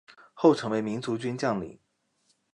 [0.33, 1.79] 后成为民族军将领。